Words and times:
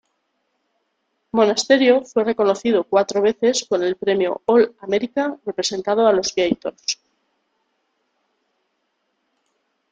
Monasterio 1.31 2.01
fue 2.03 2.23
reconocido 2.23 2.85
cuatro 2.85 3.21
veces 3.21 3.63
con 3.69 3.83
el 3.83 3.95
premio 3.97 4.41
All-America 4.47 5.37
representado 5.45 6.07
a 6.07 6.11
los 6.11 6.33
Gators. 6.35 6.99